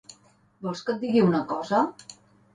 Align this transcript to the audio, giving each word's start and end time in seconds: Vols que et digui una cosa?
Vols 0.67 0.81
que 0.87 0.95
et 0.95 1.03
digui 1.03 1.23
una 1.27 1.43
cosa? 1.53 1.85